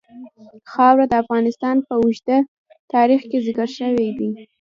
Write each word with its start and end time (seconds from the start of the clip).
خاوره 0.71 1.05
د 1.09 1.13
افغانستان 1.23 1.75
په 1.87 1.93
اوږده 2.01 2.37
تاریخ 2.93 3.21
کې 3.29 3.37
ذکر 3.47 3.67
شوی 3.77 4.09
دی. 4.17 4.29